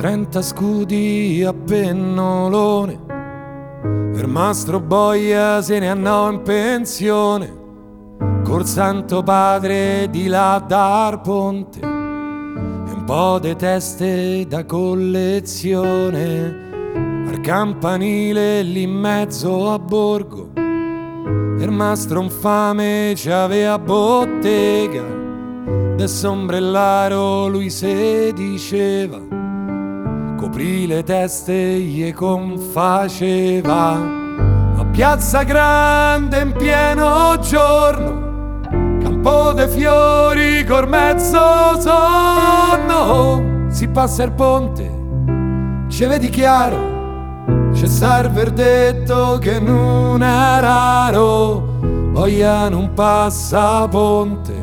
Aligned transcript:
30 0.00 0.40
scudi 0.40 1.44
a 1.46 1.52
pennolone. 1.52 2.98
Per 4.14 4.26
Mastro 4.26 4.80
Boia 4.80 5.60
se 5.60 5.78
ne 5.78 5.90
andò 5.90 6.30
in 6.30 6.40
pensione. 6.40 7.58
Col 8.42 8.64
Santo 8.64 9.22
Padre 9.22 10.08
di 10.08 10.26
là 10.26 10.64
dar 10.66 11.20
ponte. 11.20 11.80
E 11.80 11.84
un 11.84 13.02
po' 13.04 13.38
de 13.40 13.54
teste 13.56 14.46
da 14.48 14.64
collezione. 14.64 16.08
Al 17.28 17.40
campanile 17.42 18.62
lì 18.62 18.84
in 18.84 18.92
mezzo 18.92 19.70
a 19.70 19.78
borgo. 19.78 20.52
Per 20.54 21.70
Mastro 21.70 22.22
infame 22.22 23.12
c'aveva 23.16 23.78
bottega. 23.78 25.04
De 25.94 26.08
sombrellaro 26.08 27.48
lui 27.48 27.68
se 27.68 28.32
diceva 28.32 29.39
coprì 30.40 30.86
le 30.86 31.02
teste 31.02 31.52
gli 31.52 32.14
confaceva 32.14 33.90
a 34.78 34.84
Piazza 34.90 35.42
Grande 35.42 36.40
in 36.40 36.52
pieno 36.52 37.38
giorno 37.40 38.60
campo 39.02 39.52
de 39.52 39.68
fiori 39.68 40.64
col 40.64 40.88
mezzo 40.88 41.78
sonno. 41.78 43.68
Si 43.68 43.86
passa 43.88 44.22
il 44.22 44.32
ponte 44.32 44.90
ci 45.88 46.06
vedi 46.06 46.30
chiaro 46.30 47.68
c'è 47.74 47.84
il 48.22 48.30
verdetto 48.30 49.36
che 49.38 49.60
non 49.60 50.22
è 50.22 50.60
raro 50.60 51.76
voglia 52.12 52.70
non 52.70 52.94
passa 52.94 53.86
ponte 53.88 54.54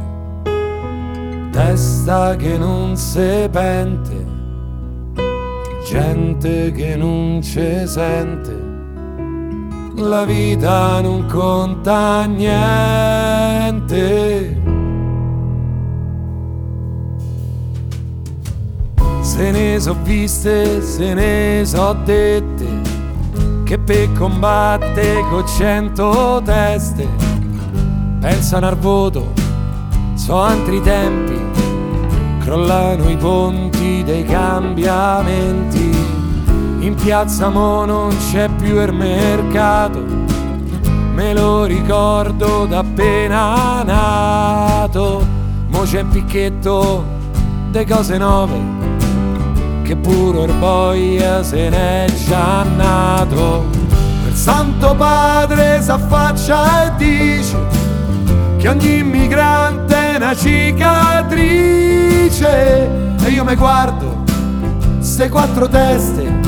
testa 1.51 2.35
che 2.35 2.57
non 2.57 2.97
se 2.97 3.47
pente 3.51 4.36
gente 5.89 6.73
che 6.73 6.97
non 6.97 7.39
ci 7.41 7.87
sente, 7.87 8.53
la 9.95 10.25
vita 10.25 10.99
non 10.99 11.25
conta 11.27 12.25
niente. 12.25 13.45
Se 19.21 19.51
ne 19.51 19.79
so 19.79 19.95
viste, 20.03 20.81
se 20.81 21.13
ne 21.13 21.63
so 21.63 21.95
dette, 22.03 22.65
che 23.63 23.77
per 23.77 24.11
combatte 24.11 25.23
con 25.29 25.47
cento 25.47 26.41
teste, 26.43 27.07
pensano 28.19 28.67
al 28.67 28.77
voto, 28.77 29.31
so 30.15 30.41
altri 30.41 30.81
tempi 30.81 31.36
crollano 32.47 33.09
i 33.09 33.17
ponti 33.17 34.05
dei 34.05 34.23
cambiamenti. 34.23 35.93
In 36.79 36.95
piazza 36.95 37.49
Mo 37.49 37.83
non 37.83 38.15
c'è 38.31 38.47
più 38.47 38.79
il 38.81 38.93
mercato, 38.93 40.01
me 41.13 41.33
lo 41.33 41.65
ricordo 41.65 42.65
da 42.65 42.79
appena 42.79 43.83
nato. 43.83 45.25
Mo 45.67 45.81
c'è 45.81 45.99
il 45.99 46.05
picchetto 46.05 47.03
de 47.71 47.85
cose 47.85 48.17
nuove, 48.17 48.57
che 49.83 49.97
pure 49.97 50.37
Orboia 50.37 51.43
se 51.43 51.67
n'è 51.67 52.05
già 52.29 52.63
nato. 52.63 53.65
Il 54.25 54.35
Santo 54.35 54.95
Padre 54.95 55.81
s'affaccia 55.81 56.85
e 56.85 56.95
dice 56.95 57.57
che 58.55 58.69
ogni 58.69 58.99
immigrante 58.99 60.13
è 60.13 60.15
una 60.15 60.33
cicatrice 60.33 60.66
e 63.47 63.51
mi 63.51 63.55
guardo 63.55 64.23
ste 64.99 65.29
quattro 65.29 65.69
teste 65.69 66.39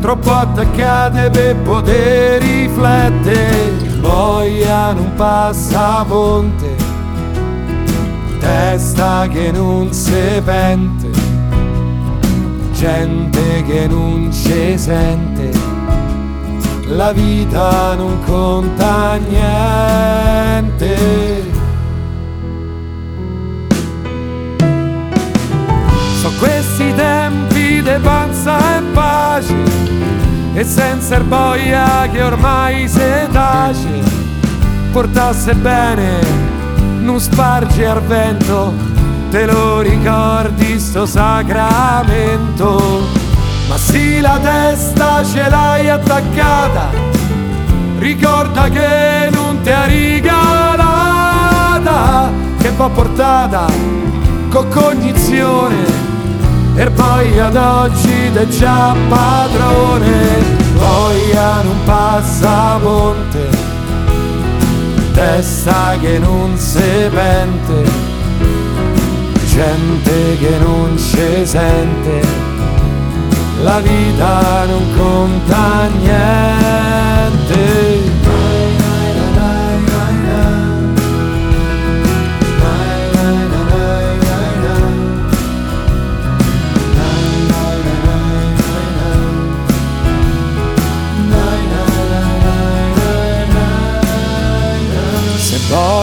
troppo 0.00 0.32
attaccate 0.32 1.30
per 1.30 1.56
poter 1.56 2.40
riflettere. 2.40 3.74
Boia 4.00 4.92
non 4.92 5.12
passa 5.14 6.04
ponte 6.04 6.74
testa 8.38 9.26
che 9.28 9.50
non 9.52 9.92
si 9.92 10.40
pente 10.44 11.10
gente 12.72 13.64
che 13.64 13.86
non 13.88 14.30
ci 14.32 14.78
sente. 14.78 15.50
La 16.88 17.12
vita 17.12 17.94
non 17.94 18.22
conta 18.24 19.16
niente 19.16 20.94
e 30.58 30.64
senza 30.64 31.16
erboia 31.16 32.08
che 32.10 32.22
ormai 32.22 32.88
se 32.88 33.28
tace 33.30 34.02
portasse 34.90 35.54
bene 35.54 36.20
non 37.00 37.20
sparge 37.20 37.86
al 37.86 38.00
vento 38.00 38.72
te 39.30 39.44
lo 39.44 39.80
ricordi 39.80 40.80
sto 40.80 41.04
sacramento. 41.04 43.06
Ma 43.68 43.76
sì 43.76 44.20
la 44.20 44.38
testa 44.40 45.22
ce 45.22 45.46
l'hai 45.50 45.90
attaccata 45.90 46.88
ricorda 47.98 48.70
che 48.70 49.28
non 49.32 49.60
ti 49.60 49.70
ha 49.70 49.84
regalata 49.84 51.20
che 52.58 52.72
va 52.76 52.88
portata 52.88 53.66
con 54.48 54.68
cognizione 54.68 56.06
e 56.76 56.90
poi 56.90 57.40
ad 57.40 57.56
oggi 57.56 58.30
è 58.32 58.46
già 58.46 58.94
padrone 59.08 59.95
testa 65.46 65.96
che 66.00 66.18
non 66.18 66.58
si 66.58 67.08
pente 67.08 67.84
gente 69.46 70.36
che 70.38 70.58
non 70.58 70.98
ci 70.98 71.46
sente. 71.46 72.20
La 73.62 73.78
vita 73.80 74.64
non 74.66 74.82
conta 74.96 75.86
niente 75.98 76.65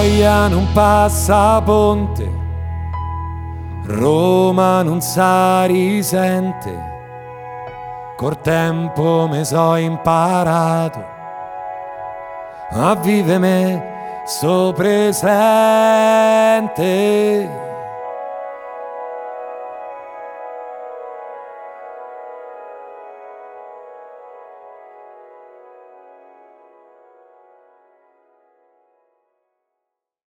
Boia 0.03 0.49
non 0.49 0.67
passa 0.73 1.61
ponte, 1.61 2.29
Roma 3.85 4.81
non 4.83 4.99
sa 4.99 5.63
risente, 5.63 6.77
col 8.17 8.37
tempo 8.41 9.29
me 9.31 9.45
so 9.45 9.77
imparato 9.77 11.01
a 12.71 12.95
vivere 12.95 13.39
me 13.39 13.81
so 14.25 14.73
presente. 14.73 15.31